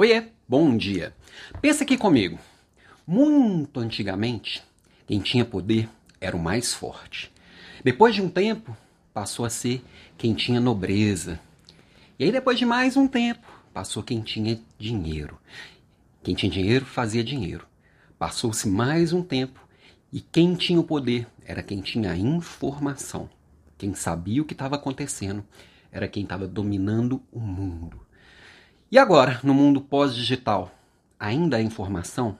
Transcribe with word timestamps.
Oiê, 0.00 0.28
bom 0.48 0.78
dia. 0.78 1.14
Pensa 1.60 1.84
aqui 1.84 1.94
comigo. 1.98 2.38
Muito 3.06 3.78
antigamente, 3.78 4.62
quem 5.06 5.20
tinha 5.20 5.44
poder 5.44 5.90
era 6.18 6.34
o 6.34 6.40
mais 6.40 6.72
forte. 6.72 7.30
Depois 7.84 8.14
de 8.14 8.22
um 8.22 8.30
tempo, 8.30 8.74
passou 9.12 9.44
a 9.44 9.50
ser 9.50 9.84
quem 10.16 10.32
tinha 10.32 10.58
nobreza. 10.58 11.38
E 12.18 12.24
aí, 12.24 12.32
depois 12.32 12.58
de 12.58 12.64
mais 12.64 12.96
um 12.96 13.06
tempo, 13.06 13.46
passou 13.74 14.02
quem 14.02 14.22
tinha 14.22 14.58
dinheiro. 14.78 15.38
Quem 16.22 16.34
tinha 16.34 16.50
dinheiro 16.50 16.86
fazia 16.86 17.22
dinheiro. 17.22 17.66
Passou-se 18.18 18.66
mais 18.66 19.12
um 19.12 19.22
tempo 19.22 19.60
e 20.10 20.22
quem 20.22 20.54
tinha 20.54 20.80
o 20.80 20.84
poder 20.84 21.26
era 21.44 21.62
quem 21.62 21.82
tinha 21.82 22.12
a 22.12 22.16
informação. 22.16 23.28
Quem 23.76 23.92
sabia 23.92 24.40
o 24.40 24.46
que 24.46 24.54
estava 24.54 24.76
acontecendo 24.76 25.44
era 25.92 26.08
quem 26.08 26.22
estava 26.22 26.48
dominando 26.48 27.22
o 27.30 27.38
mundo. 27.38 28.00
E 28.92 28.98
agora, 28.98 29.38
no 29.44 29.54
mundo 29.54 29.80
pós-digital, 29.80 30.68
ainda 31.18 31.58
há 31.58 31.62
informação? 31.62 32.36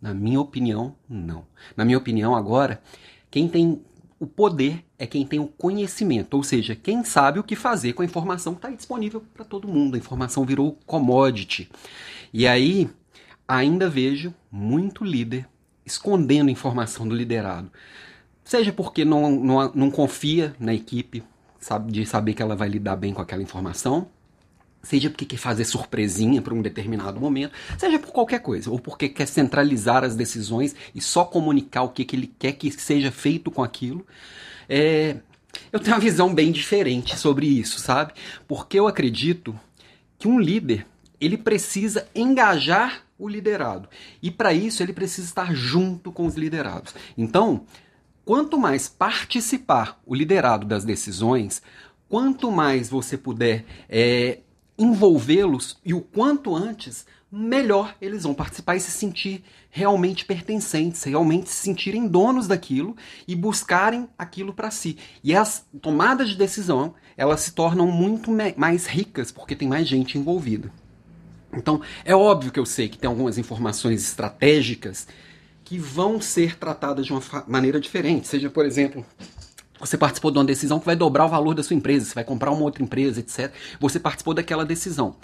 Na 0.00 0.14
minha 0.14 0.40
opinião, 0.40 0.94
não. 1.08 1.44
Na 1.76 1.84
minha 1.84 1.98
opinião, 1.98 2.36
agora, 2.36 2.80
quem 3.28 3.48
tem 3.48 3.82
o 4.20 4.24
poder 4.24 4.84
é 4.96 5.08
quem 5.08 5.26
tem 5.26 5.40
o 5.40 5.48
conhecimento, 5.48 6.34
ou 6.34 6.44
seja, 6.44 6.76
quem 6.76 7.02
sabe 7.02 7.40
o 7.40 7.42
que 7.42 7.56
fazer 7.56 7.94
com 7.94 8.02
a 8.02 8.04
informação 8.04 8.54
que 8.54 8.58
está 8.58 8.70
disponível 8.70 9.24
para 9.34 9.44
todo 9.44 9.66
mundo. 9.66 9.96
A 9.96 9.98
informação 9.98 10.44
virou 10.44 10.78
commodity. 10.86 11.68
E 12.32 12.46
aí, 12.46 12.88
ainda 13.48 13.90
vejo 13.90 14.32
muito 14.52 15.04
líder 15.04 15.48
escondendo 15.84 16.48
informação 16.48 17.08
do 17.08 17.14
liderado. 17.14 17.72
Seja 18.44 18.72
porque 18.72 19.04
não, 19.04 19.32
não, 19.32 19.72
não 19.74 19.90
confia 19.90 20.54
na 20.60 20.72
equipe, 20.72 21.24
sabe, 21.58 21.90
de 21.90 22.06
saber 22.06 22.34
que 22.34 22.42
ela 22.42 22.54
vai 22.54 22.68
lidar 22.68 22.94
bem 22.94 23.12
com 23.12 23.20
aquela 23.20 23.42
informação, 23.42 24.06
seja 24.82 25.10
porque 25.10 25.24
quer 25.24 25.36
fazer 25.36 25.64
surpresinha 25.64 26.40
para 26.40 26.54
um 26.54 26.62
determinado 26.62 27.20
momento, 27.20 27.52
seja 27.76 27.98
por 27.98 28.12
qualquer 28.12 28.40
coisa, 28.40 28.70
ou 28.70 28.78
porque 28.78 29.08
quer 29.08 29.26
centralizar 29.26 30.04
as 30.04 30.14
decisões 30.14 30.74
e 30.94 31.00
só 31.00 31.24
comunicar 31.24 31.82
o 31.82 31.88
que, 31.90 32.04
que 32.04 32.16
ele 32.16 32.32
quer 32.38 32.52
que 32.52 32.70
seja 32.70 33.10
feito 33.10 33.50
com 33.50 33.62
aquilo. 33.62 34.06
É, 34.68 35.16
eu 35.72 35.80
tenho 35.80 35.96
uma 35.96 36.00
visão 36.00 36.34
bem 36.34 36.52
diferente 36.52 37.16
sobre 37.16 37.46
isso, 37.46 37.80
sabe? 37.80 38.12
Porque 38.46 38.78
eu 38.78 38.86
acredito 38.86 39.58
que 40.18 40.28
um 40.28 40.38
líder 40.38 40.86
ele 41.20 41.36
precisa 41.36 42.06
engajar 42.14 43.02
o 43.18 43.28
liderado 43.28 43.88
e 44.22 44.30
para 44.30 44.52
isso 44.52 44.82
ele 44.82 44.92
precisa 44.92 45.26
estar 45.26 45.52
junto 45.52 46.12
com 46.12 46.26
os 46.26 46.36
liderados. 46.36 46.94
Então 47.16 47.64
Quanto 48.28 48.58
mais 48.58 48.90
participar 48.90 49.98
o 50.04 50.14
liderado 50.14 50.66
das 50.66 50.84
decisões, 50.84 51.62
quanto 52.10 52.52
mais 52.52 52.90
você 52.90 53.16
puder 53.16 53.64
é, 53.88 54.40
envolvê-los 54.78 55.78
e 55.84 55.92
o 55.92 56.00
quanto 56.00 56.54
antes, 56.54 57.04
melhor 57.30 57.94
eles 58.00 58.22
vão 58.22 58.32
participar 58.32 58.76
e 58.76 58.80
se 58.80 58.90
sentir 58.90 59.44
realmente 59.70 60.24
pertencentes, 60.24 61.02
realmente 61.04 61.50
se 61.50 61.56
sentirem 61.56 62.06
donos 62.06 62.46
daquilo 62.46 62.96
e 63.26 63.34
buscarem 63.34 64.08
aquilo 64.16 64.54
para 64.54 64.70
si. 64.70 64.96
E 65.22 65.34
as 65.34 65.66
tomadas 65.82 66.30
de 66.30 66.36
decisão, 66.36 66.94
elas 67.16 67.40
se 67.40 67.52
tornam 67.52 67.88
muito 67.88 68.30
mais 68.56 68.86
ricas 68.86 69.30
porque 69.32 69.56
tem 69.56 69.68
mais 69.68 69.86
gente 69.86 70.16
envolvida. 70.16 70.72
Então, 71.52 71.80
é 72.04 72.14
óbvio 72.14 72.52
que 72.52 72.60
eu 72.60 72.66
sei 72.66 72.88
que 72.88 72.98
tem 72.98 73.08
algumas 73.08 73.38
informações 73.38 74.02
estratégicas 74.02 75.08
que 75.64 75.78
vão 75.78 76.20
ser 76.20 76.56
tratadas 76.56 77.06
de 77.06 77.12
uma 77.12 77.22
maneira 77.46 77.80
diferente. 77.80 78.26
Seja, 78.26 78.48
por 78.48 78.64
exemplo, 78.64 79.04
você 79.78 79.96
participou 79.96 80.30
de 80.30 80.38
uma 80.38 80.44
decisão 80.44 80.78
que 80.78 80.86
vai 80.86 80.96
dobrar 80.96 81.26
o 81.26 81.28
valor 81.28 81.54
da 81.54 81.62
sua 81.62 81.76
empresa, 81.76 82.06
você 82.06 82.14
vai 82.14 82.24
comprar 82.24 82.50
uma 82.50 82.62
outra 82.62 82.82
empresa, 82.82 83.20
etc. 83.20 83.52
Você 83.80 83.98
participou 83.98 84.34
daquela 84.34 84.64
decisão. 84.64 85.16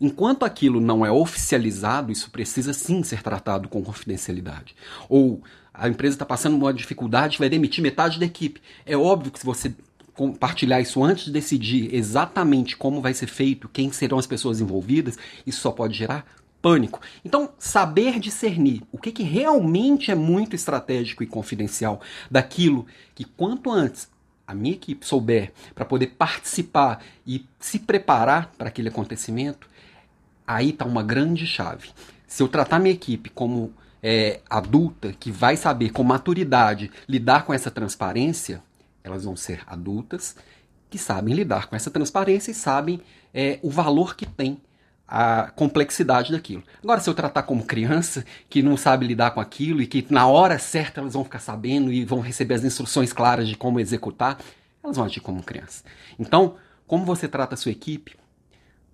Enquanto 0.00 0.44
aquilo 0.44 0.80
não 0.80 1.04
é 1.04 1.10
oficializado, 1.10 2.12
isso 2.12 2.30
precisa 2.30 2.72
sim 2.72 3.02
ser 3.02 3.22
tratado 3.22 3.68
com 3.68 3.82
confidencialidade. 3.82 4.76
Ou 5.08 5.42
a 5.74 5.88
empresa 5.88 6.14
está 6.14 6.24
passando 6.24 6.56
uma 6.56 6.72
dificuldade, 6.72 7.38
vai 7.38 7.48
demitir 7.48 7.82
metade 7.82 8.18
da 8.18 8.26
equipe. 8.26 8.60
É 8.86 8.96
óbvio 8.96 9.32
que 9.32 9.40
se 9.40 9.46
você 9.46 9.74
compartilhar 10.14 10.80
isso 10.80 11.02
antes 11.02 11.26
de 11.26 11.32
decidir 11.32 11.94
exatamente 11.94 12.76
como 12.76 13.00
vai 13.00 13.14
ser 13.14 13.28
feito, 13.28 13.68
quem 13.68 13.92
serão 13.92 14.18
as 14.18 14.26
pessoas 14.26 14.60
envolvidas, 14.60 15.16
isso 15.46 15.60
só 15.60 15.70
pode 15.70 15.96
gerar 15.96 16.26
pânico. 16.60 17.00
Então, 17.24 17.50
saber 17.58 18.18
discernir 18.18 18.82
o 18.90 18.98
que, 18.98 19.12
que 19.12 19.22
realmente 19.22 20.10
é 20.10 20.14
muito 20.14 20.56
estratégico 20.56 21.22
e 21.22 21.26
confidencial 21.26 22.00
daquilo 22.30 22.86
que 23.14 23.24
quanto 23.24 23.70
antes 23.70 24.08
a 24.46 24.54
minha 24.54 24.74
equipe 24.74 25.06
souber 25.06 25.52
para 25.74 25.84
poder 25.84 26.08
participar 26.18 27.04
e 27.26 27.44
se 27.60 27.78
preparar 27.78 28.50
para 28.56 28.68
aquele 28.68 28.88
acontecimento, 28.88 29.68
aí 30.46 30.70
está 30.70 30.84
uma 30.84 31.02
grande 31.02 31.46
chave. 31.46 31.90
Se 32.26 32.42
eu 32.42 32.48
tratar 32.48 32.78
minha 32.78 32.94
equipe 32.94 33.28
como 33.28 33.72
é, 34.02 34.40
adulta, 34.48 35.12
que 35.12 35.30
vai 35.30 35.56
saber 35.56 35.90
com 35.90 36.02
maturidade 36.02 36.90
lidar 37.06 37.44
com 37.44 37.52
essa 37.52 37.70
transparência, 37.70 38.62
elas 39.04 39.24
vão 39.24 39.36
ser 39.36 39.62
adultas 39.66 40.36
que 40.90 40.98
sabem 40.98 41.34
lidar 41.34 41.66
com 41.66 41.76
essa 41.76 41.90
transparência 41.90 42.50
e 42.50 42.54
sabem 42.54 43.00
é, 43.34 43.58
o 43.62 43.70
valor 43.70 44.16
que 44.16 44.24
tem 44.24 44.58
a 45.08 45.50
complexidade 45.56 46.30
daquilo. 46.30 46.62
Agora, 46.82 47.00
se 47.00 47.08
eu 47.08 47.14
tratar 47.14 47.42
como 47.44 47.64
criança 47.64 48.24
que 48.48 48.62
não 48.62 48.76
sabe 48.76 49.06
lidar 49.06 49.30
com 49.30 49.40
aquilo 49.40 49.80
e 49.80 49.86
que 49.86 50.06
na 50.10 50.26
hora 50.26 50.58
certa 50.58 51.00
elas 51.00 51.14
vão 51.14 51.24
ficar 51.24 51.38
sabendo 51.38 51.90
e 51.90 52.04
vão 52.04 52.20
receber 52.20 52.54
as 52.54 52.64
instruções 52.64 53.10
claras 53.10 53.48
de 53.48 53.56
como 53.56 53.80
executar, 53.80 54.38
elas 54.84 54.96
vão 54.96 55.06
agir 55.06 55.20
como 55.20 55.42
criança. 55.42 55.82
Então, 56.18 56.56
como 56.86 57.06
você 57.06 57.26
trata 57.26 57.54
a 57.54 57.56
sua 57.56 57.72
equipe, 57.72 58.16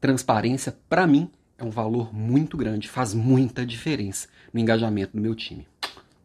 transparência, 0.00 0.76
para 0.88 1.06
mim, 1.06 1.28
é 1.58 1.64
um 1.64 1.70
valor 1.70 2.14
muito 2.14 2.56
grande, 2.56 2.88
faz 2.88 3.12
muita 3.12 3.66
diferença 3.66 4.28
no 4.52 4.60
engajamento 4.60 5.16
do 5.16 5.22
meu 5.22 5.34
time. 5.34 5.66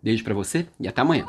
Beijo 0.04 0.24
para 0.24 0.34
você 0.34 0.68
e 0.80 0.88
até 0.88 1.02
amanhã. 1.02 1.26